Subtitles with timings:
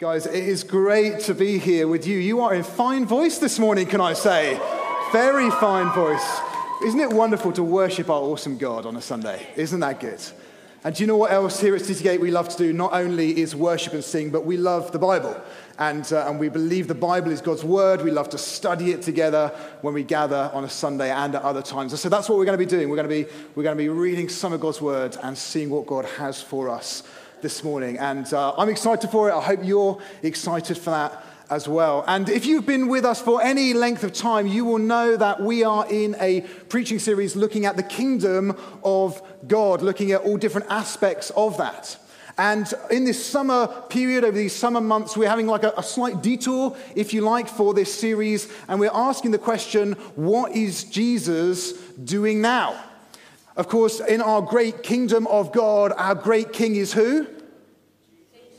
[0.00, 2.16] Guys, it is great to be here with you.
[2.16, 4.58] You are in fine voice this morning, can I say?
[5.12, 6.40] Very fine voice.
[6.82, 9.46] Isn't it wonderful to worship our awesome God on a Sunday?
[9.56, 10.18] Isn't that good?
[10.84, 12.72] And do you know what else here at Citygate we love to do?
[12.72, 15.38] Not only is worship and sing, but we love the Bible.
[15.78, 18.00] And, uh, and we believe the Bible is God's word.
[18.00, 19.48] We love to study it together
[19.82, 21.92] when we gather on a Sunday and at other times.
[21.92, 22.88] And so that's what we're going to be doing.
[22.88, 25.68] We're going to be, we're going to be reading some of God's word and seeing
[25.68, 27.02] what God has for us
[27.42, 27.98] this morning.
[27.98, 29.34] And uh, I'm excited for it.
[29.34, 32.04] I hope you're excited for that as well.
[32.06, 35.40] And if you've been with us for any length of time, you will know that
[35.40, 40.36] we are in a preaching series looking at the kingdom of God, looking at all
[40.36, 41.96] different aspects of that.
[42.38, 46.22] And in this summer period, over these summer months, we're having like a, a, slight
[46.22, 48.50] detour, if you like, for this series.
[48.66, 52.82] And we're asking the question what is Jesus doing now?
[53.56, 57.26] Of course, in our great kingdom of God, our great king is who?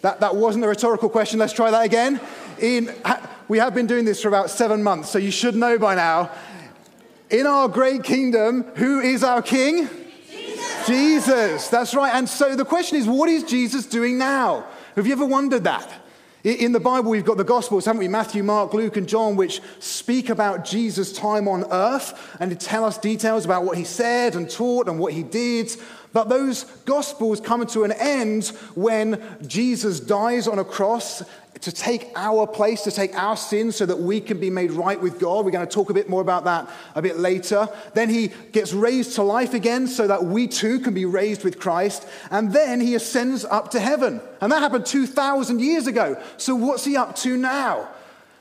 [0.01, 1.39] That, that wasn't a rhetorical question.
[1.39, 2.19] Let's try that again.
[2.59, 2.93] In,
[3.47, 6.31] we have been doing this for about seven months, so you should know by now.
[7.29, 9.87] In our great kingdom, who is our king?
[10.29, 10.87] Jesus.
[10.87, 11.67] Jesus.
[11.67, 12.13] That's right.
[12.13, 14.65] And so the question is, what is Jesus doing now?
[14.95, 15.89] Have you ever wondered that?
[16.43, 18.07] In the Bible, we've got the Gospels, haven't we?
[18.07, 22.97] Matthew, Mark, Luke, and John, which speak about Jesus' time on earth and tell us
[22.97, 25.71] details about what he said and taught and what he did.
[26.13, 31.23] But those Gospels come to an end when Jesus dies on a cross
[31.61, 34.99] to take our place, to take our sins so that we can be made right
[34.99, 35.45] with God.
[35.45, 37.69] We're going to talk a bit more about that a bit later.
[37.93, 41.59] Then he gets raised to life again so that we too can be raised with
[41.59, 42.07] Christ.
[42.31, 44.21] And then he ascends up to heaven.
[44.41, 46.21] And that happened 2,000 years ago.
[46.37, 47.89] So what's he up to now?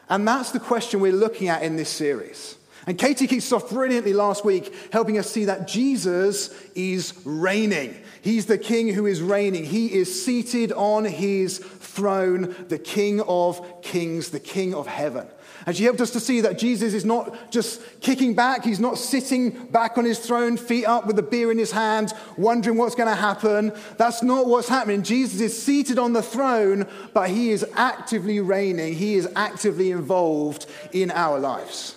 [0.09, 2.57] And that's the question we're looking at in this series.
[2.87, 7.95] And Katie kicked off brilliantly last week, helping us see that Jesus is reigning.
[8.23, 9.65] He's the king who is reigning.
[9.65, 15.27] He is seated on his throne, the king of kings, the king of heaven.
[15.67, 18.97] And she helped us to see that Jesus is not just kicking back, he's not
[18.97, 22.95] sitting back on his throne, feet up with a beer in his hand, wondering what's
[22.95, 23.73] going to happen.
[23.99, 25.03] That's not what's happening.
[25.03, 30.67] Jesus is seated on the throne, but he is actively reigning, he is actively involved
[30.93, 31.97] in our lives.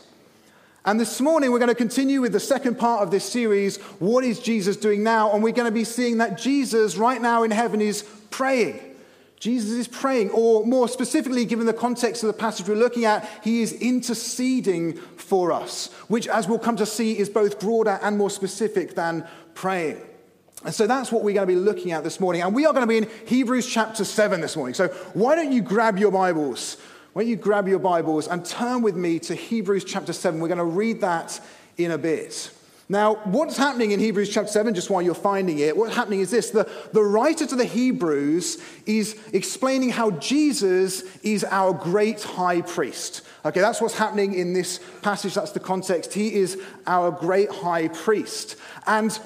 [0.86, 4.26] And this morning, we're going to continue with the second part of this series What
[4.26, 5.32] is Jesus doing now?
[5.32, 8.82] And we're going to be seeing that Jesus, right now in heaven, is praying.
[9.40, 13.30] Jesus is praying, or more specifically, given the context of the passage we're looking at,
[13.44, 18.18] he is interceding for us, which, as we'll come to see, is both broader and
[18.18, 20.02] more specific than praying.
[20.66, 22.42] And so that's what we're going to be looking at this morning.
[22.42, 24.74] And we are going to be in Hebrews chapter 7 this morning.
[24.74, 26.78] So why don't you grab your Bibles?
[27.14, 30.40] Why don't you grab your Bibles and turn with me to Hebrews chapter 7?
[30.40, 31.40] We're going to read that
[31.78, 32.50] in a bit.
[32.90, 36.32] Now, what's happening in Hebrews chapter 7, just while you're finding it, what's happening is
[36.32, 38.58] this the, the writer to the Hebrews
[38.88, 43.22] is explaining how Jesus is our great high priest.
[43.46, 46.14] Okay, that's what's happening in this passage, that's the context.
[46.14, 48.56] He is our great high priest.
[48.88, 49.18] And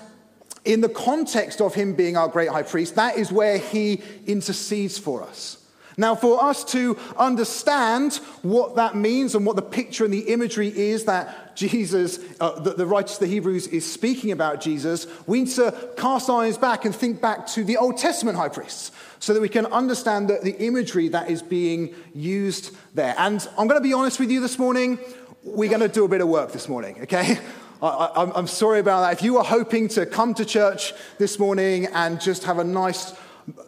[0.66, 4.98] in the context of him being our great high priest, that is where he intercedes
[4.98, 5.57] for us.
[6.00, 10.68] Now, for us to understand what that means and what the picture and the imagery
[10.68, 15.42] is that Jesus, uh, the, the writer of the Hebrews is speaking about Jesus, we
[15.42, 18.92] need to cast our eyes back and think back to the Old Testament high priests
[19.20, 23.16] so that we can understand the, the imagery that is being used there.
[23.18, 25.00] And I'm going to be honest with you this morning,
[25.44, 27.40] we're going to do a bit of work this morning, okay?
[27.82, 29.14] I, am sorry about that.
[29.14, 33.14] If you were hoping to come to church this morning and just have a nice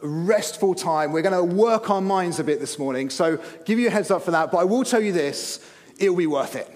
[0.01, 1.11] restful time.
[1.11, 3.09] We're going to work our minds a bit this morning.
[3.09, 4.51] So give you a heads up for that.
[4.51, 5.65] But I will tell you this
[5.97, 6.69] it will be worth it.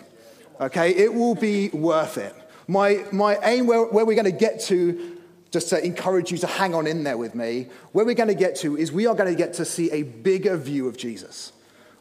[0.60, 0.92] Okay?
[0.96, 2.36] It will be worth it.
[2.68, 5.18] My, my aim, where, where we're going to get to,
[5.52, 8.36] just to encourage you to hang on in there with me, where we're going to
[8.36, 11.52] get to is we are going to get to see a bigger view of Jesus.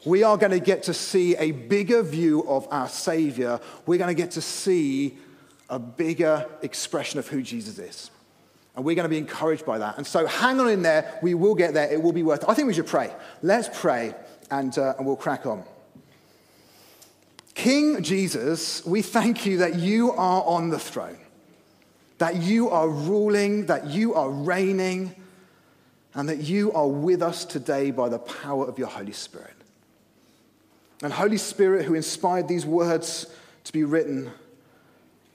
[0.05, 3.59] We are going to get to see a bigger view of our Savior.
[3.85, 5.17] We're going to get to see
[5.69, 8.11] a bigger expression of who Jesus is.
[8.75, 9.97] And we're going to be encouraged by that.
[9.97, 11.19] And so hang on in there.
[11.21, 11.91] We will get there.
[11.91, 12.49] It will be worth it.
[12.49, 13.13] I think we should pray.
[13.41, 14.15] Let's pray
[14.49, 15.63] and, uh, and we'll crack on.
[17.53, 21.19] King Jesus, we thank you that you are on the throne,
[22.17, 25.15] that you are ruling, that you are reigning,
[26.15, 29.53] and that you are with us today by the power of your Holy Spirit.
[31.03, 33.27] And Holy Spirit, who inspired these words
[33.65, 34.31] to be written,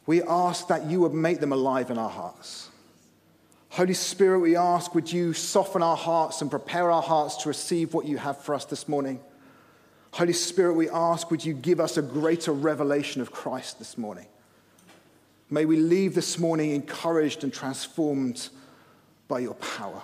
[0.07, 2.68] we ask that you would make them alive in our hearts.
[3.71, 7.95] Holy Spirit, we ask, would you soften our hearts and prepare our hearts to receive
[7.95, 9.21] what you have for us this morning?
[10.13, 14.27] Holy Spirit, we ask, would you give us a greater revelation of Christ this morning?
[15.51, 18.49] May we leave this morning encouraged and transformed
[19.29, 20.03] by your power.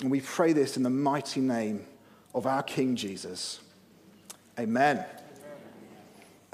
[0.00, 1.84] And we pray this in the mighty name
[2.34, 3.60] of our King Jesus.
[4.58, 5.04] Amen.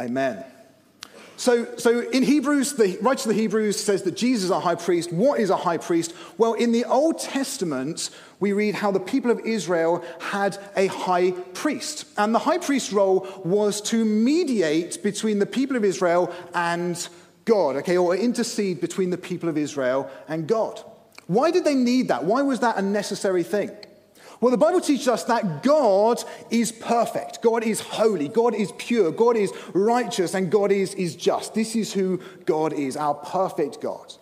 [0.01, 0.45] Amen.
[1.37, 4.77] So, so in Hebrews, the writer of the Hebrews says that Jesus is a high
[4.77, 5.13] priest.
[5.13, 6.15] What is a high priest?
[6.39, 11.33] Well, in the Old Testament, we read how the people of Israel had a high
[11.33, 12.07] priest.
[12.17, 17.09] And the high priest role was to mediate between the people of Israel and
[17.45, 20.83] God, okay, or intercede between the people of Israel and God.
[21.27, 22.25] Why did they need that?
[22.25, 23.71] Why was that a necessary thing?
[24.41, 29.11] Well, the Bible teaches us that God is perfect, God is holy, God is pure,
[29.13, 31.55] God is righteous, and God is, is just.
[31.55, 34.13] This is who God is, our perfect God.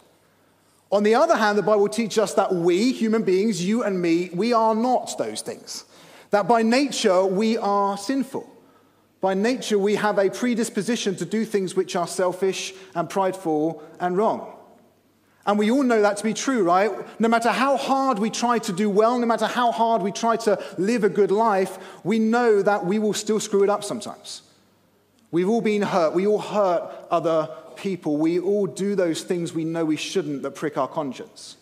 [0.90, 4.28] On the other hand, the Bible teaches us that we, human beings, you and me,
[4.34, 5.86] we are not those things.
[6.30, 8.48] That by nature we are sinful.
[9.22, 14.16] By nature we have a predisposition to do things which are selfish and prideful and
[14.16, 14.51] wrong.
[15.44, 16.90] And we all know that to be true, right?
[17.20, 20.36] No matter how hard we try to do well, no matter how hard we try
[20.36, 24.42] to live a good life, we know that we will still screw it up sometimes.
[25.32, 26.14] We've all been hurt.
[26.14, 28.18] We all hurt other people.
[28.18, 31.56] We all do those things we know we shouldn't that prick our conscience.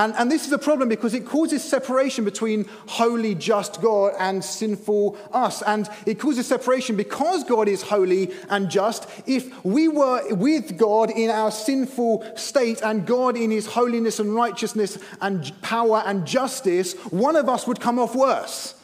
[0.00, 4.42] And, and this is a problem because it causes separation between holy, just God and
[4.42, 5.60] sinful us.
[5.60, 9.06] And it causes separation because God is holy and just.
[9.26, 14.34] If we were with God in our sinful state and God in his holiness and
[14.34, 18.82] righteousness and power and justice, one of us would come off worse.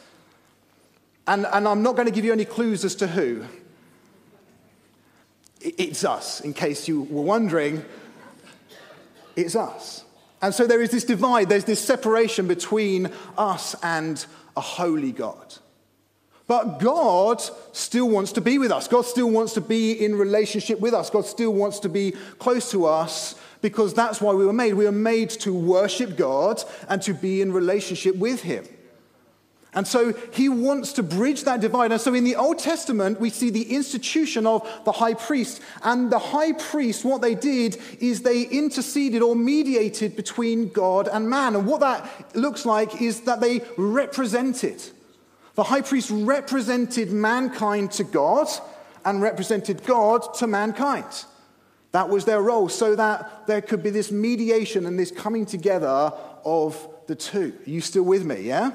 [1.25, 3.43] And, and I'm not going to give you any clues as to who.
[5.61, 7.83] It's us, in case you were wondering.
[9.35, 10.03] It's us.
[10.41, 14.23] And so there is this divide, there's this separation between us and
[14.55, 15.55] a holy God.
[16.47, 17.41] But God
[17.73, 18.87] still wants to be with us.
[18.87, 21.09] God still wants to be in relationship with us.
[21.09, 24.73] God still wants to be close to us because that's why we were made.
[24.73, 28.65] We were made to worship God and to be in relationship with Him.
[29.77, 31.91] And so he wants to bridge that divide.
[31.91, 35.61] And so in the Old Testament, we see the institution of the high priest.
[35.83, 41.29] And the high priest, what they did is they interceded or mediated between God and
[41.29, 41.55] man.
[41.55, 44.81] And what that looks like is that they represented.
[45.53, 48.47] The high priest represented mankind to God
[49.05, 51.25] and represented God to mankind.
[51.91, 56.11] That was their role, so that there could be this mediation and this coming together
[56.43, 57.53] of the two.
[57.67, 58.41] Are you still with me?
[58.41, 58.71] Yeah?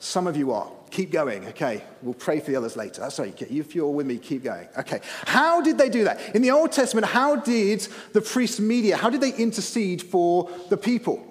[0.00, 0.66] Some of you are.
[0.90, 1.46] Keep going.
[1.48, 1.84] Okay.
[2.00, 3.02] We'll pray for the others later.
[3.02, 4.66] That's Sorry, if you're with me, keep going.
[4.78, 5.00] Okay.
[5.26, 6.34] How did they do that?
[6.34, 10.76] In the Old Testament, how did the priests media, how did they intercede for the
[10.78, 11.26] people?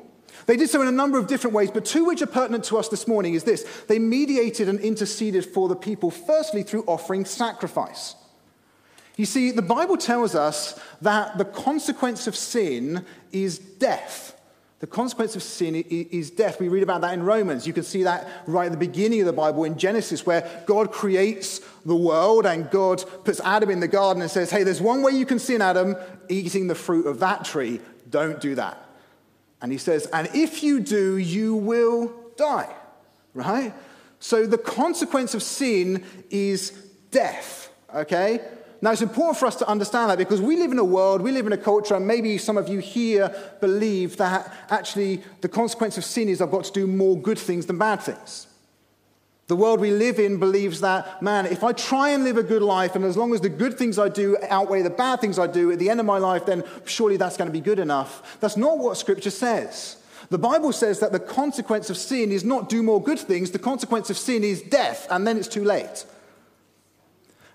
[0.46, 2.78] They did so in a number of different ways, but two which are pertinent to
[2.78, 3.64] us this morning is this.
[3.88, 8.16] They mediated and interceded for the people, firstly, through offering sacrifice.
[9.18, 14.39] You see, the Bible tells us that the consequence of sin is death.
[14.80, 16.60] The consequence of sin is death.
[16.60, 17.68] We read about that in Romans.
[17.68, 20.92] You can see that right at the beginning of the Bible in Genesis, where God
[20.92, 25.02] creates the world and God puts Adam in the garden and says, Hey, there's one
[25.02, 25.98] way you can sin, Adam,
[26.30, 27.82] eating the fruit of that tree.
[28.10, 28.82] Don't do that.
[29.62, 32.74] And he says, And if you do, you will die.
[33.34, 33.74] Right?
[34.20, 36.72] So the consequence of sin is
[37.12, 37.70] death.
[37.94, 38.40] Okay?
[38.82, 41.32] Now, it's important for us to understand that because we live in a world, we
[41.32, 45.98] live in a culture, and maybe some of you here believe that actually the consequence
[45.98, 48.48] of sin is I've got to do more good things than bad things.
[49.48, 52.62] The world we live in believes that, man, if I try and live a good
[52.62, 55.48] life, and as long as the good things I do outweigh the bad things I
[55.48, 58.38] do at the end of my life, then surely that's going to be good enough.
[58.40, 59.98] That's not what Scripture says.
[60.30, 63.60] The Bible says that the consequence of sin is not do more good things, the
[63.60, 66.06] consequence of sin is death, and then it's too late.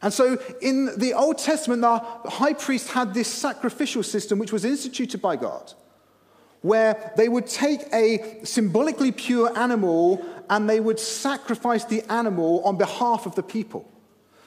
[0.04, 4.66] And so in the Old Testament, the high priest had this sacrificial system which was
[4.66, 5.72] instituted by God,
[6.60, 12.76] where they would take a symbolically pure animal and they would sacrifice the animal on
[12.76, 13.90] behalf of the people.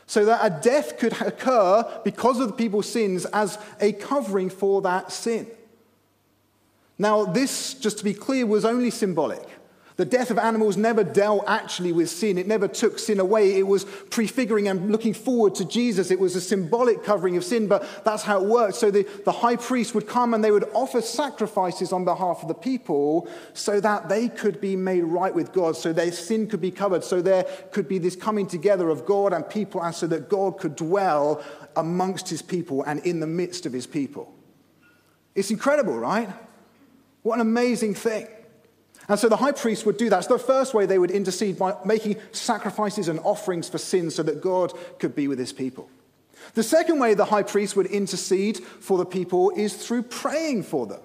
[0.06, 4.84] So that a death could occur because of the people's sins as a covering for
[4.84, 5.48] that sin.
[7.00, 9.48] Now, this, just to be clear, was only symbolic.
[9.98, 12.38] The death of animals never dealt actually with sin.
[12.38, 13.58] It never took sin away.
[13.58, 16.12] It was prefiguring and looking forward to Jesus.
[16.12, 18.76] It was a symbolic covering of sin, but that's how it worked.
[18.76, 22.48] So the, the high priest would come and they would offer sacrifices on behalf of
[22.48, 26.62] the people so that they could be made right with God, so their sin could
[26.62, 30.06] be covered, so there could be this coming together of God and people, and so
[30.06, 31.44] that God could dwell
[31.76, 34.32] amongst his people and in the midst of his people.
[35.34, 36.30] It's incredible, right?
[37.24, 38.28] What an amazing thing.
[39.10, 40.26] And so the high priest would do that.
[40.26, 44.24] So the first way they would intercede by making sacrifices and offerings for sin so
[44.24, 45.90] that God could be with his people.
[46.54, 50.86] The second way the high priest would intercede for the people is through praying for
[50.86, 51.00] them.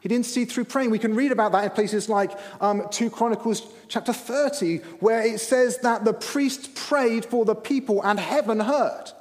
[0.00, 0.90] He'd intercede through praying.
[0.90, 5.40] We can read about that in places like um, 2 Chronicles chapter 30, where it
[5.40, 9.12] says that the priest prayed for the people and heaven heard.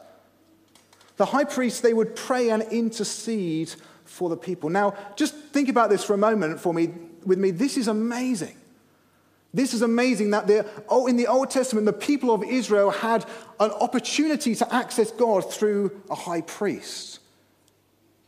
[1.17, 3.73] The high priest, they would pray and intercede
[4.05, 4.69] for the people.
[4.69, 6.93] Now, just think about this for a moment for me,
[7.25, 7.51] with me.
[7.51, 8.55] This is amazing.
[9.53, 13.25] This is amazing that the, oh, in the Old Testament, the people of Israel had
[13.59, 17.19] an opportunity to access God through a high priest.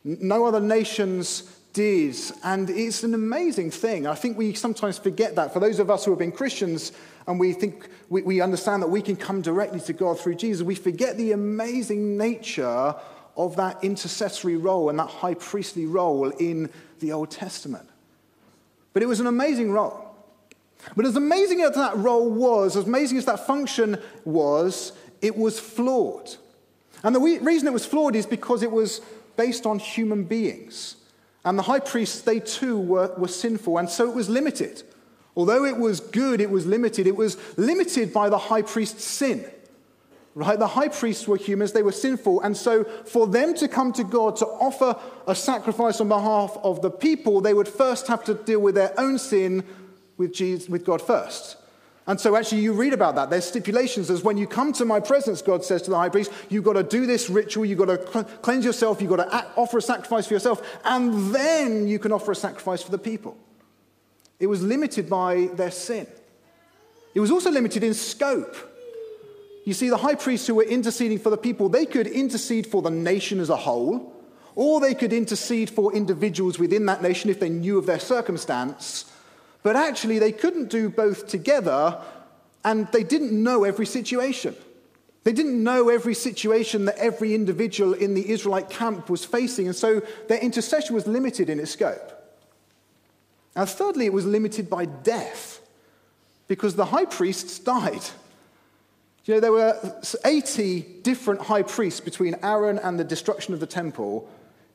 [0.03, 1.43] No other nations
[1.73, 2.15] did.
[2.43, 4.07] And it's an amazing thing.
[4.07, 5.53] I think we sometimes forget that.
[5.53, 6.91] For those of us who have been Christians
[7.27, 10.63] and we think we, we understand that we can come directly to God through Jesus,
[10.63, 12.95] we forget the amazing nature
[13.37, 16.69] of that intercessory role and that high priestly role in
[16.99, 17.87] the Old Testament.
[18.93, 20.07] But it was an amazing role.
[20.95, 25.59] But as amazing as that role was, as amazing as that function was, it was
[25.59, 26.35] flawed.
[27.03, 29.01] And the reason it was flawed is because it was
[29.37, 30.95] based on human beings.
[31.43, 34.83] And the high priests, they too were, were sinful, and so it was limited.
[35.35, 37.07] Although it was good, it was limited.
[37.07, 39.45] It was limited by the high priest's sin.
[40.33, 40.57] Right?
[40.57, 44.03] The high priests were humans, they were sinful, and so for them to come to
[44.03, 44.97] God to offer
[45.27, 48.97] a sacrifice on behalf of the people, they would first have to deal with their
[48.97, 49.65] own sin
[50.15, 51.57] with, Jesus, with God first.
[52.07, 53.29] And so, actually, you read about that.
[53.29, 56.31] There's stipulations as when you come to my presence, God says to the high priest,
[56.49, 59.77] you've got to do this ritual, you've got to cleanse yourself, you've got to offer
[59.77, 63.37] a sacrifice for yourself, and then you can offer a sacrifice for the people.
[64.39, 66.07] It was limited by their sin.
[67.13, 68.55] It was also limited in scope.
[69.63, 72.81] You see, the high priests who were interceding for the people, they could intercede for
[72.81, 74.15] the nation as a whole,
[74.55, 79.05] or they could intercede for individuals within that nation if they knew of their circumstance.
[79.63, 82.01] But actually, they couldn't do both together,
[82.63, 84.55] and they didn't know every situation.
[85.23, 89.75] They didn't know every situation that every individual in the Israelite camp was facing, and
[89.75, 92.11] so their intercession was limited in its scope.
[93.55, 95.61] Now, thirdly, it was limited by death,
[96.47, 98.01] because the high priests died.
[99.25, 103.67] You know, there were 80 different high priests between Aaron and the destruction of the
[103.67, 104.27] temple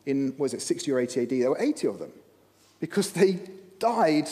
[0.04, 1.30] in, was it 60 or 80 AD?
[1.30, 2.12] There were 80 of them
[2.78, 3.40] because they
[3.78, 4.28] died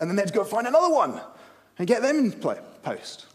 [0.00, 1.20] and then they had to go find another one
[1.78, 3.26] and get them in post.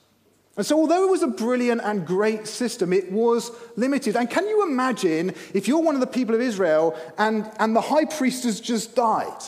[0.56, 4.16] And so, although it was a brilliant and great system, it was limited.
[4.16, 7.82] And can you imagine if you're one of the people of Israel and, and the
[7.82, 9.42] high priest has just died?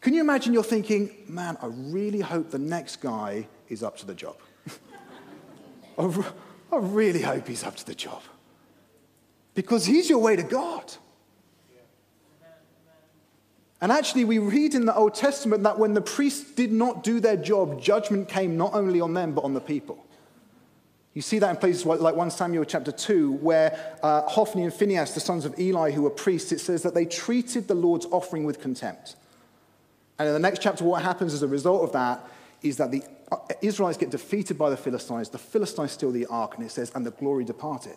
[0.00, 4.06] Can you imagine you're thinking, man, I really hope the next guy is up to
[4.06, 4.36] the job?
[5.98, 8.22] I, really hope he's up to the job.
[9.54, 10.92] Because he's your way to God.
[13.80, 17.20] And actually, we read in the Old Testament that when the priests did not do
[17.20, 20.02] their job, judgment came not only on them, but on the people.
[21.12, 25.14] You see that in places like 1 Samuel chapter 2, where uh, Hophni and Phinehas,
[25.14, 28.44] the sons of Eli, who were priests, it says that they treated the Lord's offering
[28.44, 29.16] with contempt.
[30.18, 32.22] And in the next chapter, what happens as a result of that
[32.62, 35.28] is that the Uh, Israelites get defeated by the Philistines.
[35.28, 37.96] The Philistines steal the ark, and it says, and the glory departed.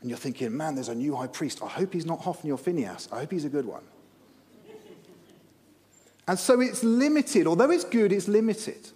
[0.00, 1.62] And you're thinking, man, there's a new high priest.
[1.62, 3.08] I hope he's not Hophni or Phinehas.
[3.10, 3.82] I hope he's a good one.
[6.26, 7.46] And so it's limited.
[7.46, 8.88] Although it's good, it's limited.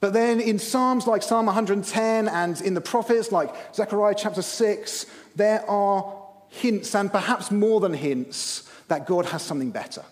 [0.00, 5.06] But then in Psalms like Psalm 110 and in the prophets like Zechariah chapter 6,
[5.36, 10.02] there are hints, and perhaps more than hints, that God has something better.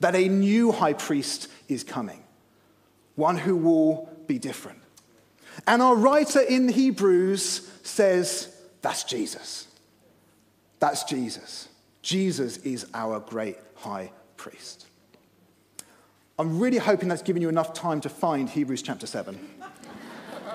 [0.00, 2.22] That a new high priest is coming,
[3.14, 4.80] one who will be different.
[5.66, 9.68] And our writer in Hebrews says, that's Jesus.
[10.78, 11.68] That's Jesus.
[12.02, 14.86] Jesus is our great high priest.
[16.38, 19.38] I'm really hoping that's given you enough time to find Hebrews chapter 7.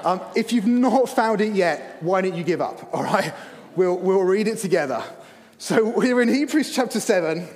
[0.04, 2.90] Um, if you've not found it yet, why don't you give up?
[2.92, 3.32] All right?
[3.76, 5.04] We'll, we'll read it together.
[5.60, 7.48] So we're in Hebrews chapter 7.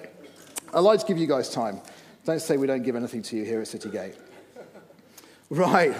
[0.75, 1.79] I'd like to give you guys time.
[2.25, 4.15] Don't say we don't give anything to you here at Citygate.
[5.49, 5.95] Right.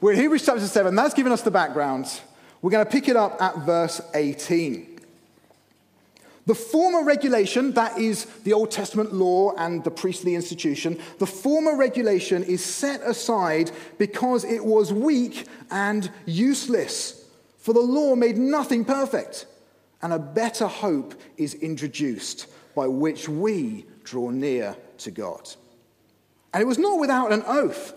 [0.00, 0.94] We're in Hebrews chapter 7.
[0.94, 2.06] That's given us the background.
[2.62, 5.00] We're going to pick it up at verse 18.
[6.46, 11.76] The former regulation, that is the Old Testament law and the priestly institution, the former
[11.76, 17.28] regulation is set aside because it was weak and useless.
[17.58, 19.46] For the law made nothing perfect,
[20.02, 22.46] and a better hope is introduced
[22.76, 25.48] by which we draw near to God.
[26.52, 27.94] And it was not without an oath.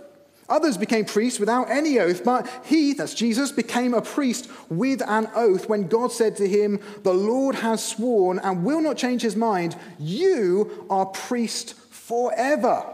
[0.50, 5.30] Others became priests without any oath, but he, that's Jesus, became a priest with an
[5.36, 9.36] oath when God said to him, The Lord has sworn and will not change his
[9.36, 12.86] mind, you are priest forever.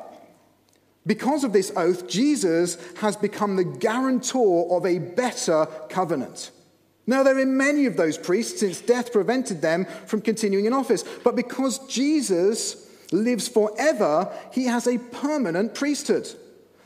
[1.08, 6.52] Because of this oath, Jesus has become the guarantor of a better covenant.
[7.08, 11.04] Now, there are many of those priests since death prevented them from continuing in office.
[11.24, 16.28] But because Jesus lives forever, he has a permanent priesthood.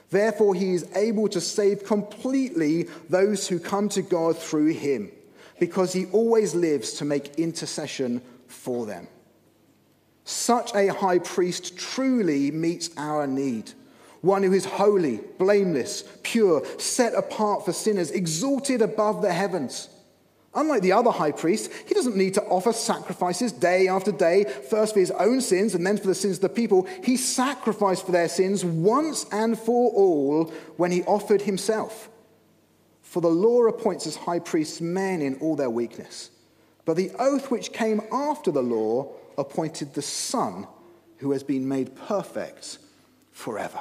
[0.09, 5.11] Therefore, he is able to save completely those who come to God through him,
[5.59, 9.07] because he always lives to make intercession for them.
[10.23, 13.71] Such a high priest truly meets our need.
[14.21, 19.89] One who is holy, blameless, pure, set apart for sinners, exalted above the heavens.
[20.55, 24.93] Unlike the other high priest, he doesn't need to offer sacrifices day after day, first
[24.93, 26.87] for his own sins and then for the sins of the people.
[27.03, 32.09] He sacrificed for their sins once and for all when he offered himself.
[33.01, 36.29] For the law appoints as high priests men in all their weakness.
[36.85, 40.67] But the oath which came after the law appointed the Son
[41.17, 42.77] who has been made perfect
[43.31, 43.79] forever.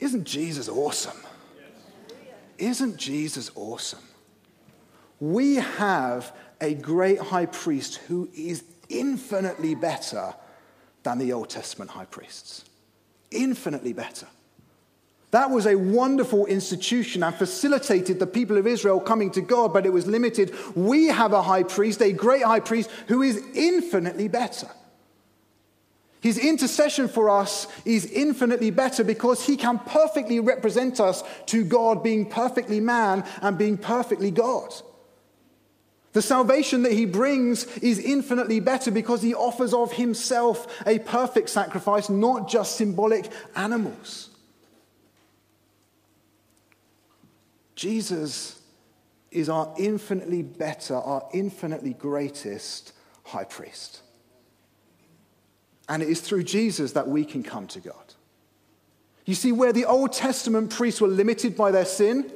[0.00, 1.20] Isn't Jesus awesome?
[2.58, 4.02] Isn't Jesus awesome?
[5.22, 10.34] We have a great high priest who is infinitely better
[11.04, 12.64] than the Old Testament high priests.
[13.30, 14.26] Infinitely better.
[15.30, 19.86] That was a wonderful institution and facilitated the people of Israel coming to God, but
[19.86, 20.52] it was limited.
[20.74, 24.68] We have a high priest, a great high priest, who is infinitely better.
[26.20, 32.02] His intercession for us is infinitely better because he can perfectly represent us to God,
[32.02, 34.74] being perfectly man and being perfectly God.
[36.12, 41.48] The salvation that he brings is infinitely better because he offers of himself a perfect
[41.48, 44.28] sacrifice, not just symbolic animals.
[47.74, 48.60] Jesus
[49.30, 52.92] is our infinitely better, our infinitely greatest
[53.24, 54.02] high priest.
[55.88, 58.14] And it is through Jesus that we can come to God.
[59.24, 62.30] You see, where the Old Testament priests were limited by their sin,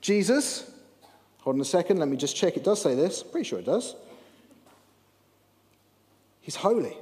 [0.00, 0.69] Jesus,
[1.42, 2.56] Hold on a second, let me just check.
[2.56, 3.22] It does say this.
[3.22, 3.94] Pretty sure it does.
[6.40, 6.96] He's holy,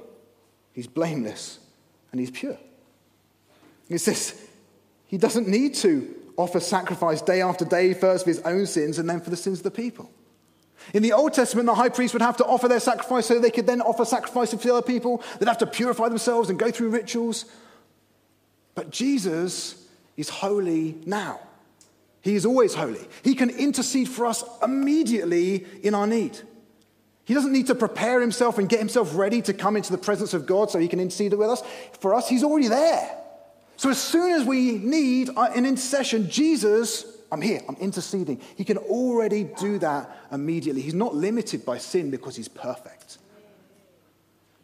[0.73, 1.59] he's blameless,
[2.11, 2.57] and he's pure.
[3.89, 4.39] It says
[5.07, 9.09] he doesn't need to offer sacrifice day after day, first for his own sins and
[9.09, 10.09] then for the sins of the people.
[10.93, 13.51] In the Old Testament, the high priest would have to offer their sacrifice so they
[13.51, 15.21] could then offer sacrifice for the other people.
[15.37, 17.45] They'd have to purify themselves and go through rituals.
[18.75, 21.41] But Jesus is holy now.
[22.21, 23.07] He is always holy.
[23.23, 26.39] He can intercede for us immediately in our need.
[27.25, 30.33] He doesn't need to prepare himself and get himself ready to come into the presence
[30.33, 31.61] of God so he can intercede with us.
[31.99, 33.15] For us, he's already there.
[33.77, 38.41] So as soon as we need an intercession, Jesus, I'm here, I'm interceding.
[38.57, 40.81] He can already do that immediately.
[40.81, 43.19] He's not limited by sin because he's perfect.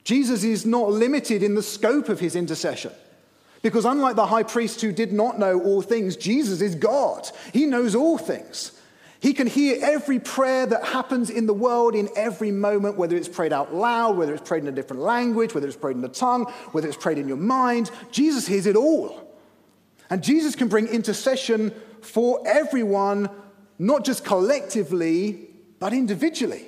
[0.03, 2.91] Jesus is not limited in the scope of his intercession.
[3.65, 7.28] Because unlike the high priest who did not know all things, Jesus is God.
[7.51, 8.71] He knows all things.
[9.19, 13.28] He can hear every prayer that happens in the world in every moment, whether it's
[13.28, 16.10] prayed out loud, whether it's prayed in a different language, whether it's prayed in the
[16.10, 17.89] tongue, whether it's prayed in your mind.
[18.12, 19.36] Jesus hears it all.
[20.12, 23.32] And Jesus can bring intercession for everyone,
[23.80, 25.49] not just collectively,
[25.80, 26.67] but individually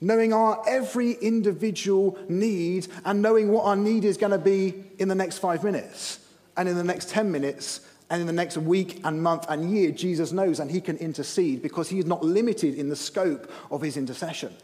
[0.00, 5.08] knowing our every individual need and knowing what our need is going to be in
[5.08, 6.20] the next five minutes
[6.56, 7.80] and in the next 10 minutes
[8.10, 11.62] and in the next week and month and year, Jesus knows and he can intercede
[11.62, 14.54] because he is not limited in the scope of his intercession.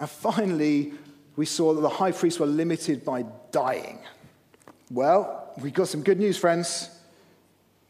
[0.00, 0.92] And finally,
[1.36, 4.00] we saw that the high priests were limited by dying.
[4.90, 6.90] Well, we got some good news, friends.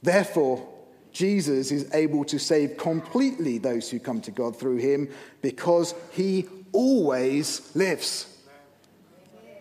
[0.03, 0.69] Therefore,
[1.13, 5.09] Jesus is able to save completely those who come to God through him
[5.41, 8.27] because he always lives.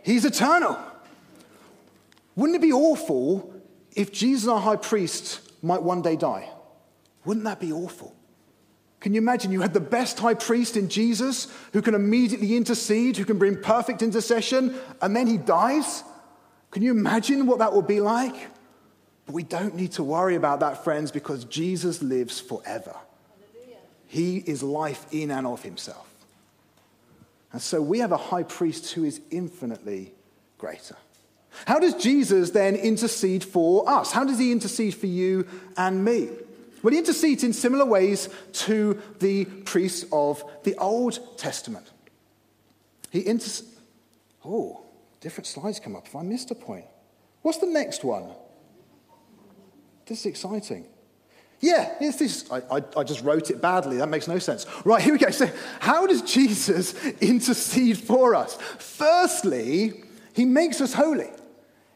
[0.03, 0.77] He's eternal.
[2.35, 3.53] Wouldn't it be awful
[3.95, 6.49] if Jesus, our high priest, might one day die?
[7.25, 8.15] Wouldn't that be awful?
[8.99, 13.17] Can you imagine you had the best high priest in Jesus who can immediately intercede,
[13.17, 16.03] who can bring perfect intercession, and then he dies?
[16.69, 18.35] Can you imagine what that would be like?
[19.31, 22.97] But we don't need to worry about that, friends, because Jesus lives forever.
[24.07, 26.05] He is life in and of himself.
[27.53, 30.13] And so we have a high priest who is infinitely
[30.57, 30.97] greater.
[31.65, 34.11] How does Jesus then intercede for us?
[34.11, 36.27] How does he intercede for you and me?
[36.83, 38.27] Well, he intercedes in similar ways
[38.67, 41.89] to the priests of the Old Testament.
[43.11, 43.65] He inter-
[44.43, 44.81] Oh,
[45.21, 46.87] different slides come up if I missed a point.
[47.43, 48.25] What's the next one?
[50.11, 50.85] This is exciting.
[51.61, 52.51] Yeah, it's this.
[52.51, 53.95] I, I, I, just wrote it badly.
[53.95, 54.65] That makes no sense.
[54.83, 55.29] Right, here we go.
[55.29, 58.57] So, how does Jesus intercede for us?
[58.77, 61.29] Firstly, he makes us holy.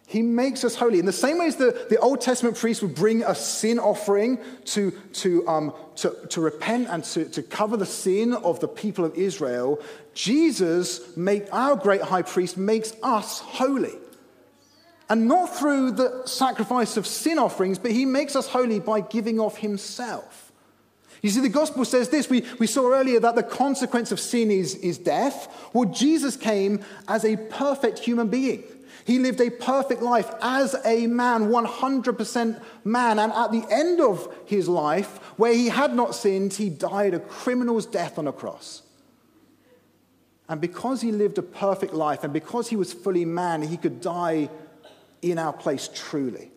[0.08, 1.00] He makes us holy.
[1.00, 4.40] In the same way as the, the Old Testament priests would bring a sin offering
[4.64, 9.04] to, to, um, to, to repent and to, to cover the sin of the people
[9.04, 9.82] of Israel,
[10.14, 13.92] Jesus, make, our great high priest, makes us holy.
[15.10, 19.40] And not through the sacrifice of sin offerings, but he makes us holy by giving
[19.40, 20.52] of himself.
[21.22, 22.30] You see, the gospel says this.
[22.30, 25.48] We, we saw earlier that the consequence of sin is, is death.
[25.74, 28.64] Well, Jesus came as a perfect human being.
[29.06, 33.20] He lived a perfect life as a man, 100% man.
[33.20, 37.20] And at the end of his life, where he had not sinned, he died a
[37.20, 38.82] criminal's death on a cross.
[40.48, 44.02] And because he lived a perfect life and because he was fully man, he could
[44.02, 44.50] die
[45.32, 46.52] in our place truly.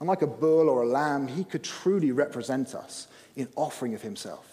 [0.00, 3.06] And like a bull or a lamb, he could truly represent us
[3.36, 4.50] in offering of himself.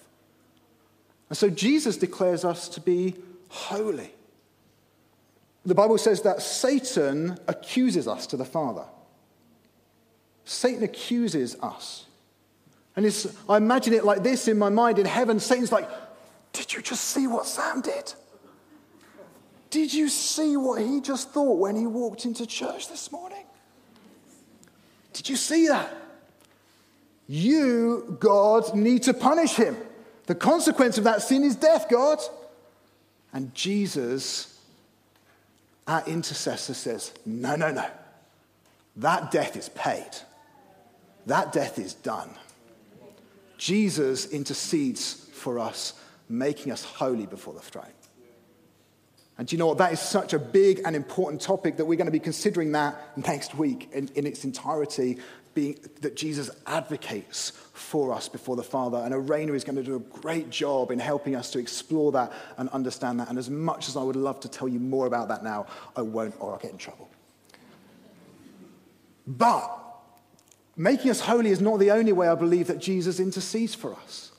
[1.29, 3.15] And so Jesus declares us to be
[3.47, 4.13] holy.
[5.65, 8.85] The Bible says that Satan accuses us to the Father.
[10.43, 12.05] Satan accuses us.
[12.95, 13.05] And
[13.47, 15.39] I imagine it like this in my mind in heaven.
[15.39, 15.87] Satan's like,
[16.51, 18.13] Did you just see what Sam did?
[19.69, 23.45] Did you see what he just thought when he walked into church this morning?
[25.13, 25.93] Did you see that?
[27.27, 29.77] You, God, need to punish him.
[30.25, 32.19] The consequence of that sin is death, God.
[33.33, 34.51] And Jesus
[35.87, 37.85] our intercessor says, No, no, no.
[38.97, 40.09] That death is paid,
[41.25, 42.29] that death is done.
[43.57, 45.93] Jesus intercedes for us,
[46.29, 47.85] making us holy before the throne.
[49.41, 49.79] And do you know what?
[49.79, 53.17] That is such a big and important topic that we're going to be considering that
[53.17, 55.17] next week in, in its entirety
[55.55, 58.99] being, that Jesus advocates for us before the Father.
[58.99, 62.31] And Arena is going to do a great job in helping us to explore that
[62.59, 63.29] and understand that.
[63.29, 66.03] And as much as I would love to tell you more about that now, I
[66.03, 67.09] won't or I'll get in trouble.
[69.25, 69.75] But
[70.77, 74.33] making us holy is not the only way I believe that Jesus intercedes for us.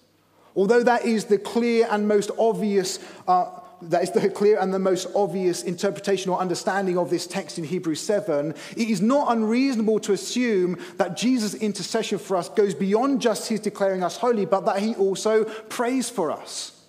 [0.54, 3.58] Although that is the clear and most obvious uh,
[3.90, 7.64] that is the clear and the most obvious interpretation or understanding of this text in
[7.64, 13.20] Hebrews 7, it is not unreasonable to assume that Jesus' intercession for us goes beyond
[13.20, 16.81] just his declaring us holy, but that he also prays for us.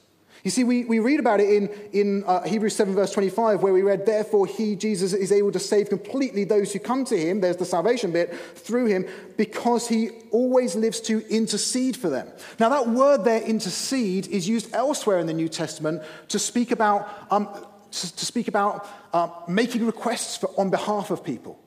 [0.44, 3.72] You see, we, we read about it in, in uh, Hebrews 7, verse 25, where
[3.72, 7.40] we read, Therefore, he, Jesus, is able to save completely those who come to him.
[7.40, 9.06] There's the salvation bit through him,
[9.38, 12.28] because he always lives to intercede for them.
[12.60, 17.10] Now, that word there, intercede, is used elsewhere in the New Testament to speak about,
[17.32, 17.48] um,
[17.92, 21.58] to, to, speak about uh, making requests for, on behalf of people,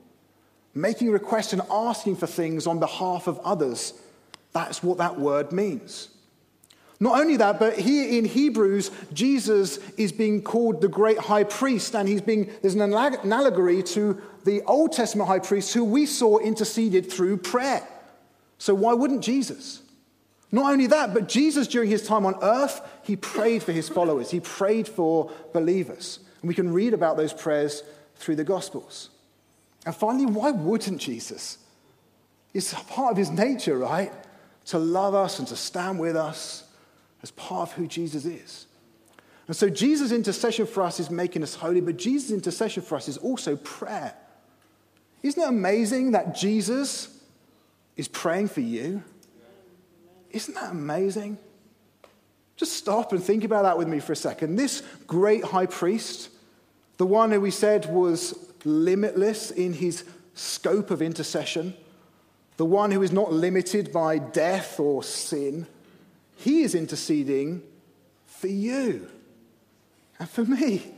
[0.74, 3.94] making requests and asking for things on behalf of others.
[4.52, 6.10] That's what that word means.
[6.98, 11.94] Not only that, but here in Hebrews, Jesus is being called the great high priest,
[11.94, 16.38] and he's being, there's an allegory to the Old Testament high priest who we saw
[16.38, 17.87] interceded through prayer.
[18.59, 19.82] So why wouldn't Jesus?
[20.50, 24.30] Not only that, but Jesus, during his time on earth, he prayed for his followers,
[24.30, 26.20] he prayed for believers.
[26.40, 27.82] And we can read about those prayers
[28.16, 29.11] through the Gospels.
[29.85, 31.59] And finally, why wouldn't Jesus?
[32.54, 34.12] It's part of his nature, right?
[34.66, 36.62] To love us and to stand with us
[37.22, 38.66] as part of who Jesus is.
[39.46, 43.09] And so Jesus' intercession for us is making us holy, but Jesus' intercession for us
[43.09, 44.14] is also prayer.
[45.22, 47.09] Isn't it amazing that Jesus
[47.96, 49.02] is praying for you?
[50.31, 51.38] Isn't that amazing?
[52.57, 54.57] Just stop and think about that with me for a second.
[54.57, 56.31] This great high priest,
[56.96, 61.74] the one who we said was limitless in his scope of intercession,
[62.57, 65.66] the one who is not limited by death or sin,
[66.37, 67.62] he is interceding
[68.27, 69.09] for you
[70.18, 70.94] and for me.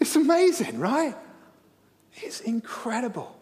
[0.00, 1.14] It's amazing, right?
[2.14, 3.38] It's incredible.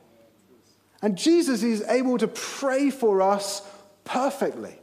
[1.02, 3.62] And Jesus is able to pray for us
[4.04, 4.76] perfectly.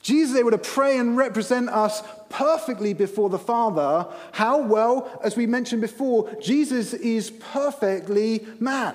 [0.00, 4.06] Jesus is able to pray and represent us perfectly before the Father.
[4.32, 4.62] How?
[4.62, 8.94] Well, as we mentioned before, Jesus is perfectly man.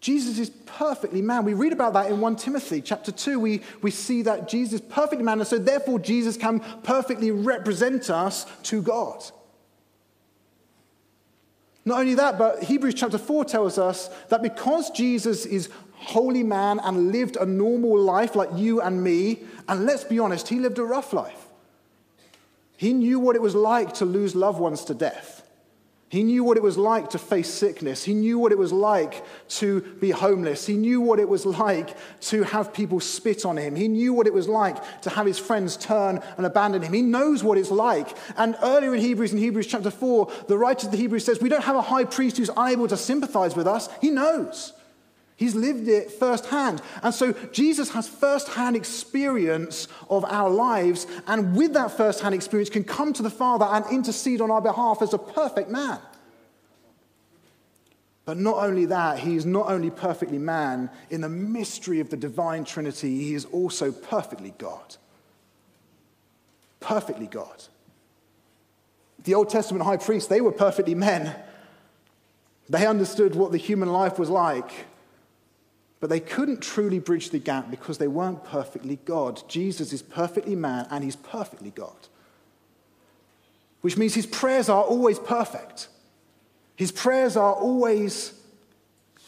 [0.00, 1.44] Jesus is perfectly man.
[1.44, 3.38] We read about that in 1 Timothy chapter 2.
[3.38, 8.08] We, we see that Jesus is perfectly man, and so therefore Jesus can perfectly represent
[8.08, 9.22] us to God.
[11.84, 16.80] Not only that, but Hebrews chapter 4 tells us that because Jesus is holy man
[16.80, 20.78] and lived a normal life like you and me, and let's be honest, he lived
[20.78, 21.46] a rough life.
[22.76, 25.39] He knew what it was like to lose loved ones to death.
[26.10, 28.02] He knew what it was like to face sickness.
[28.02, 29.24] He knew what it was like
[29.60, 30.66] to be homeless.
[30.66, 33.76] He knew what it was like to have people spit on him.
[33.76, 36.92] He knew what it was like to have his friends turn and abandon him.
[36.92, 38.16] He knows what it's like.
[38.36, 41.48] And earlier in Hebrews, in Hebrews chapter 4, the writer of the Hebrews says, We
[41.48, 43.88] don't have a high priest who's unable to sympathize with us.
[44.00, 44.72] He knows.
[45.40, 46.82] He's lived it firsthand.
[47.02, 52.84] And so Jesus has firsthand experience of our lives, and with that firsthand experience, can
[52.84, 55.98] come to the Father and intercede on our behalf as a perfect man.
[58.26, 62.18] But not only that, he is not only perfectly man, in the mystery of the
[62.18, 64.96] divine Trinity, he is also perfectly God.
[66.80, 67.64] Perfectly God.
[69.24, 71.34] The Old Testament high priests, they were perfectly men.
[72.68, 74.70] They understood what the human life was like.
[76.00, 79.42] But they couldn't truly bridge the gap because they weren't perfectly God.
[79.48, 82.08] Jesus is perfectly man and he's perfectly God.
[83.82, 85.88] Which means his prayers are always perfect.
[86.74, 88.32] His prayers are always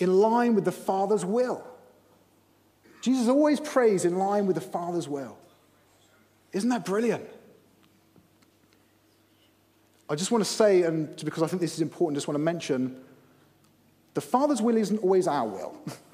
[0.00, 1.62] in line with the Father's will.
[3.02, 5.37] Jesus always prays in line with the Father's will.
[6.52, 7.28] Isn't that brilliant?
[10.08, 12.37] I just want to say, and because I think this is important, I just want
[12.37, 12.96] to mention
[14.14, 15.76] the Father's will isn't always our will.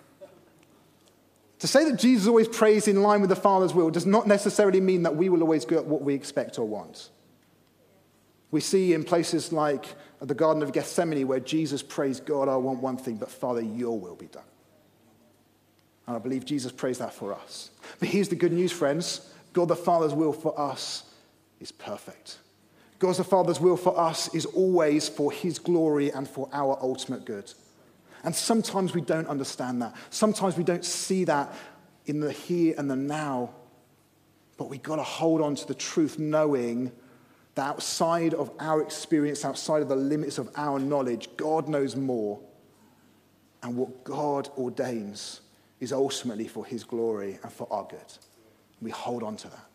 [1.60, 4.80] To say that Jesus always prays in line with the Father's will does not necessarily
[4.80, 7.10] mean that we will always get what we expect or want.
[8.50, 9.86] We see in places like
[10.20, 13.98] the Garden of Gethsemane where Jesus prays, God, I want one thing, but Father, your
[13.98, 14.44] will be done.
[16.06, 17.70] And I believe Jesus prays that for us.
[17.98, 21.04] But here's the good news, friends God the Father's will for us
[21.60, 22.38] is perfect.
[22.98, 27.24] God the Father's will for us is always for his glory and for our ultimate
[27.24, 27.52] good.
[28.24, 29.94] And sometimes we don't understand that.
[30.10, 31.54] Sometimes we don't see that
[32.06, 33.50] in the here and the now.
[34.56, 36.90] But we've got to hold on to the truth, knowing
[37.54, 42.40] that outside of our experience, outside of the limits of our knowledge, God knows more.
[43.62, 45.40] And what God ordains
[45.80, 48.00] is ultimately for his glory and for our good.
[48.80, 49.67] We hold on to that.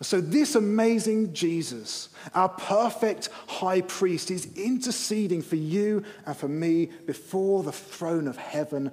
[0.00, 6.90] So, this amazing Jesus, our perfect high priest, is interceding for you and for me
[7.06, 8.92] before the throne of heaven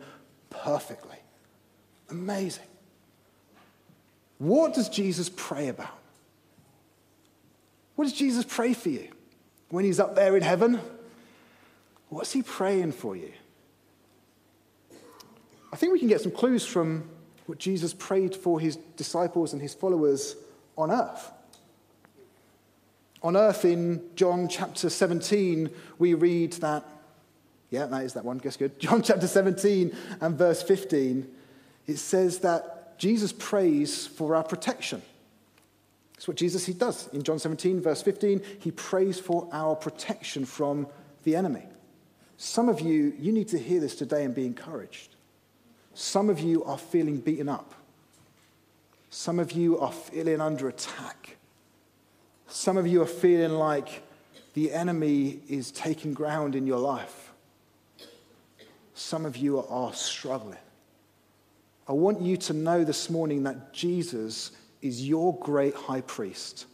[0.49, 1.17] perfectly.
[2.09, 2.65] Amazing.
[4.39, 5.95] What does Jesus pray about?
[7.95, 9.09] What does Jesus pray for you
[9.69, 10.79] when he's up there in heaven?
[12.09, 13.31] What's he praying for you?
[15.71, 17.09] I think we can get some clues from
[17.45, 20.35] what Jesus prayed for his disciples and his followers
[20.77, 21.31] on earth.
[23.23, 26.85] On earth, in John chapter 17, we read that,
[27.71, 28.79] yeah, that is that one, guess good.
[28.79, 31.27] John chapter 17 and verse 15,
[31.87, 35.01] it says that Jesus prays for our protection.
[36.13, 37.07] That's what Jesus he does.
[37.09, 40.87] In John 17, verse 15, he prays for our protection from
[41.23, 41.63] the enemy.
[42.37, 45.15] Some of you, you need to hear this today and be encouraged.
[45.93, 47.73] Some of you are feeling beaten up.
[49.15, 51.37] Some of you are feeling under attack.
[52.47, 54.03] Some of you are feeling like
[54.55, 57.31] the enemy is taking ground in your life.
[58.93, 60.57] Some of you are struggling.
[61.87, 64.51] I want you to know this morning that Jesus
[64.81, 66.65] is your great high priest.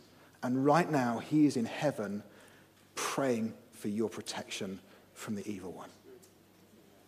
[0.41, 2.23] And right now, he is in heaven
[2.95, 4.80] praying for your protection
[5.13, 5.91] from the evil one.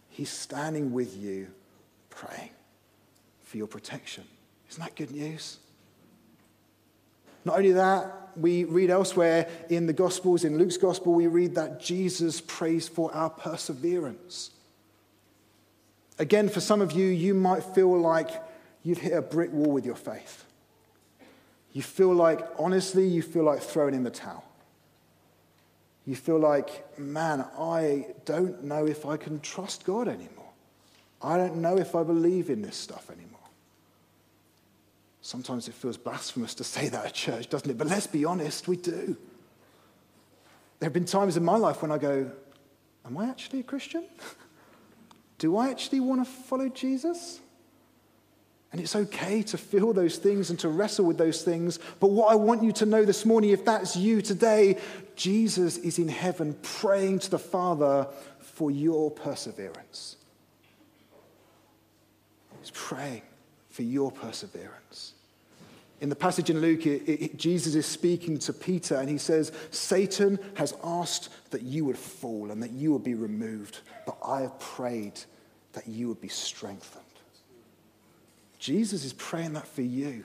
[0.10, 1.48] He's standing with you,
[2.12, 2.52] praying
[3.42, 4.26] for your protection.
[4.74, 5.60] Isn't that good news?
[7.46, 11.80] Not only that, we read elsewhere in the Gospels, in Luke's Gospel, we read that
[11.80, 14.50] Jesus prays for our perseverance.
[16.18, 18.30] Again, for some of you, you might feel like
[18.82, 20.44] you've hit a brick wall with your faith.
[21.74, 24.44] You feel like, honestly, you feel like throwing in the towel.
[26.08, 30.50] You feel like, man, I don't know if I can trust God anymore.
[31.22, 33.33] I don't know if I believe in this stuff anymore.
[35.24, 37.78] Sometimes it feels blasphemous to say that at church, doesn't it?
[37.78, 39.18] But let's be honest, we do.
[40.80, 42.30] There have been times in my life when I go,
[43.06, 44.04] Am I actually a Christian?
[45.38, 47.40] do I actually want to follow Jesus?
[48.74, 51.80] And it's okay to feel those things and to wrestle with those things.
[52.02, 54.78] But what I want you to know this morning, if that's you today,
[55.16, 58.08] Jesus is in heaven praying to the Father
[58.40, 60.18] for your perseverance.
[62.60, 63.22] He's praying
[63.74, 65.14] for your perseverance.
[66.00, 69.52] In the passage in Luke, it, it, Jesus is speaking to Peter and he says,
[69.72, 74.42] Satan has asked that you would fall and that you would be removed, but I
[74.42, 75.20] have prayed
[75.74, 77.04] that you would be strengthened.
[78.60, 80.24] Jesus is praying that for you.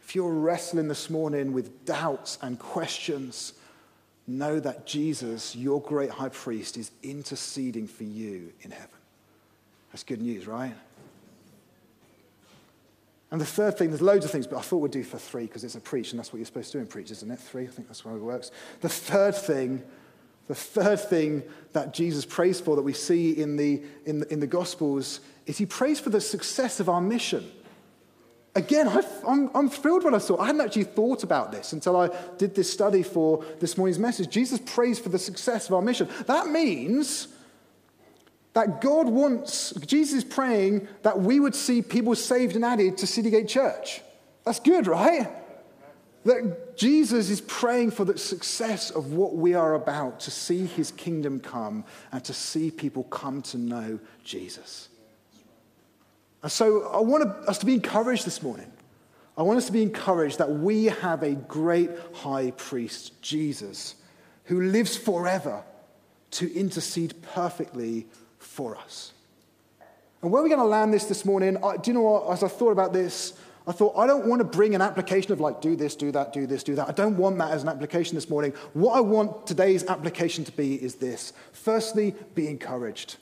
[0.00, 3.52] If you're wrestling this morning with doubts and questions,
[4.26, 8.88] know that Jesus, your great high priest, is interceding for you in heaven.
[9.92, 10.74] That's good news, right?
[13.30, 15.46] And the third thing, there's loads of things, but I thought we'd do for three
[15.46, 17.38] because it's a preach, and that's what you're supposed to do in preach, isn't it?
[17.38, 18.52] Three, I think that's how it works.
[18.82, 19.82] The third thing,
[20.46, 24.40] the third thing that Jesus prays for that we see in the, in the, in
[24.40, 27.50] the Gospels is he prays for the success of our mission.
[28.54, 31.96] Again, I, I'm, I'm thrilled when I saw I hadn't actually thought about this until
[31.96, 32.08] I
[32.38, 34.30] did this study for this morning's message.
[34.30, 36.08] Jesus prays for the success of our mission.
[36.26, 37.28] That means
[38.56, 43.04] that God wants, Jesus is praying that we would see people saved and added to
[43.04, 44.00] Citygate Church.
[44.46, 45.28] That's good, right?
[46.24, 50.90] That Jesus is praying for the success of what we are about, to see his
[50.90, 54.88] kingdom come and to see people come to know Jesus.
[56.42, 58.72] And so I want us to be encouraged this morning.
[59.36, 63.96] I want us to be encouraged that we have a great high priest, Jesus,
[64.44, 65.62] who lives forever
[66.30, 68.06] to intercede perfectly
[68.38, 69.12] for us.
[70.22, 71.56] And where are we going to land this this morning?
[71.62, 72.32] I, do you know what?
[72.32, 73.34] As I thought about this,
[73.66, 76.32] I thought, I don't want to bring an application of like, do this, do that,
[76.32, 76.88] do this, do that.
[76.88, 78.52] I don't want that as an application this morning.
[78.74, 81.32] What I want today's application to be is this.
[81.52, 83.16] Firstly, be encouraged.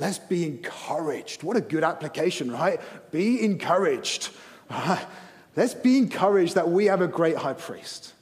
[0.00, 1.42] Let's be encouraged.
[1.42, 2.80] What a good application, right?
[3.10, 4.30] Be encouraged.
[5.56, 8.14] Let's be encouraged that we have a great high priest.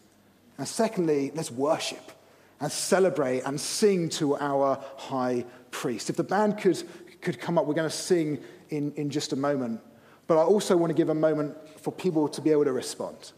[0.57, 2.13] And secondly, let's worship
[2.61, 5.45] and celebrate and sing to our high
[5.77, 6.09] priest.
[6.09, 6.83] If the band could,
[7.21, 9.81] could come up, we're going to sing in, in just a moment.
[10.27, 13.33] But I also want to give a moment for people to be able to respond.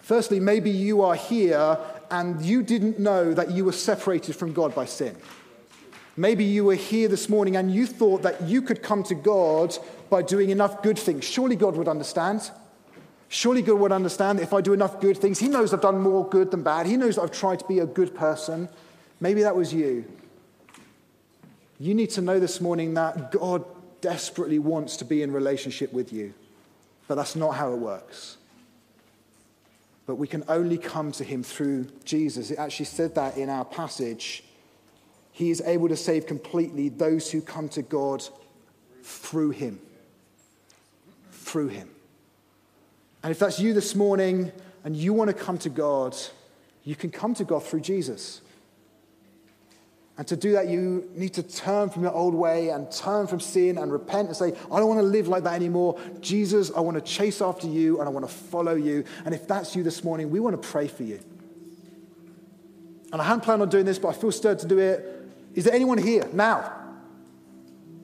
[0.00, 1.78] Firstly, maybe you are here
[2.10, 5.16] and you didn't know that you were separated from God by sin.
[6.16, 9.78] Maybe you were here this morning and you thought that you could come to God
[10.10, 11.24] by doing enough good things.
[11.24, 12.50] Surely God would understand.
[13.28, 15.38] Surely God would understand if I do enough good things.
[15.38, 16.86] He knows I've done more good than bad.
[16.86, 18.68] He knows I've tried to be a good person.
[19.20, 20.04] Maybe that was you.
[21.80, 23.64] You need to know this morning that God
[24.02, 26.34] desperately wants to be in relationship with you,
[27.08, 28.36] but that's not how it works.
[30.04, 32.50] But we can only come to him through Jesus.
[32.50, 34.44] It actually said that in our passage.
[35.32, 38.22] He is able to save completely those who come to God
[39.02, 39.80] through him.
[41.32, 41.88] Through him.
[43.22, 44.52] And if that's you this morning
[44.84, 46.14] and you want to come to God,
[46.84, 48.42] you can come to God through Jesus.
[50.20, 53.40] And to do that, you need to turn from your old way and turn from
[53.40, 55.98] sin and repent and say, I don't want to live like that anymore.
[56.20, 59.04] Jesus, I want to chase after you and I want to follow you.
[59.24, 61.20] And if that's you this morning, we want to pray for you.
[63.10, 65.26] And I hadn't planned on doing this, but I feel stirred to do it.
[65.54, 66.70] Is there anyone here now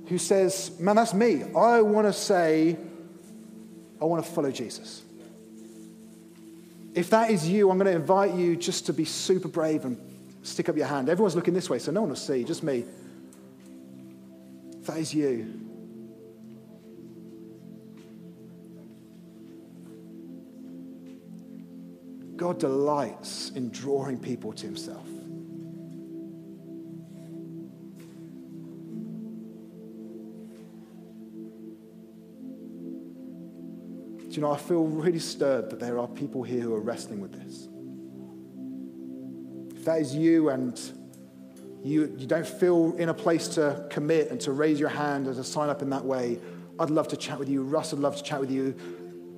[0.07, 1.43] who says, Man, that's me.
[1.55, 2.79] I want to say,
[4.01, 5.03] I want to follow Jesus.
[6.95, 9.99] If that is you, I'm going to invite you just to be super brave and
[10.47, 11.09] Stick up your hand.
[11.09, 12.85] Everyone's looking this way, so no one will see, just me.
[14.83, 15.61] That is you.
[22.37, 25.05] God delights in drawing people to himself.
[34.29, 37.21] Do you know, I feel really stirred that there are people here who are wrestling
[37.21, 37.67] with this
[39.87, 40.79] that is you and
[41.83, 45.37] you, you don't feel in a place to commit and to raise your hand and
[45.37, 46.41] to sign up in that way,
[46.81, 47.63] I'd love to chat with you.
[47.63, 48.75] Russ would love to chat with you.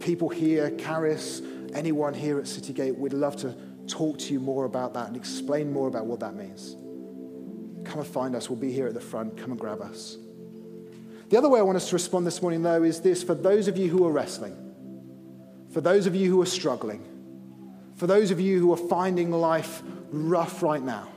[0.00, 1.42] People here, Caris,
[1.74, 3.54] anyone here at Citygate, we'd love to
[3.87, 6.76] talk to you more about that and explain more about what that means.
[7.87, 8.48] Come and find us.
[8.48, 9.37] We'll be here at the front.
[9.37, 10.16] Come and grab us.
[11.28, 13.68] The other way I want us to respond this morning, though, is this for those
[13.68, 14.56] of you who are wrestling,
[15.70, 17.04] for those of you who are struggling,
[17.96, 21.09] for those of you who are finding life rough right now.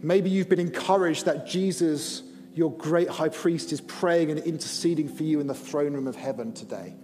[0.00, 2.22] Maybe you've been encouraged that Jesus,
[2.54, 6.16] your great high priest, is praying and interceding for you in the throne room of
[6.16, 6.94] heaven today.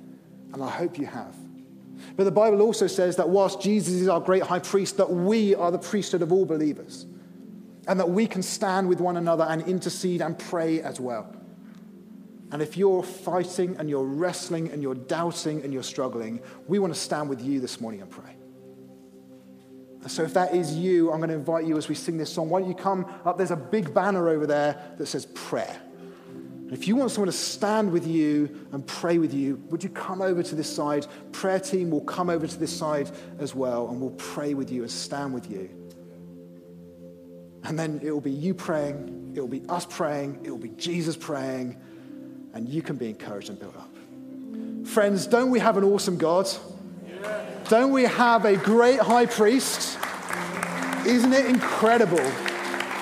[0.53, 1.35] And I hope you have.
[2.17, 5.55] But the Bible also says that whilst Jesus is our great high priest, that we
[5.55, 7.07] are the priesthood of all believers.
[7.87, 11.35] And that we can stand with one another and intercede and pray as well.
[12.51, 16.95] And if you're fighting and you're wrestling and you're doubting and you're struggling, we want
[16.95, 18.38] to stand with you this morning and pray.
[20.07, 22.49] So if that is you, I'm going to invite you as we sing this song.
[22.49, 23.37] Why don't you come up?
[23.37, 25.77] There's a big banner over there that says prayer.
[26.71, 30.21] If you want someone to stand with you and pray with you, would you come
[30.21, 31.07] over to this side?
[31.33, 34.83] Prayer team will come over to this side as well, and we'll pray with you
[34.83, 35.71] and stand with you.
[37.65, 40.71] And then it will be you praying, it will be us praying, it will be
[40.71, 41.77] Jesus praying,
[42.53, 43.95] and you can be encouraged and built up.
[44.87, 46.49] Friends, don't we have an awesome God?
[47.69, 49.99] Don't we have a great high priest?
[51.07, 52.17] Isn't it incredible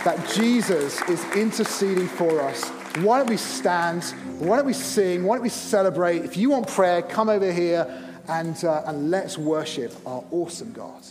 [0.05, 2.69] that Jesus is interceding for us?
[2.99, 4.05] Why don't we stand?
[4.39, 5.25] Why don't we sing?
[5.25, 6.25] Why don't we celebrate?
[6.25, 7.87] If you want prayer, come over here
[8.29, 11.03] and, uh, and let's worship our awesome God.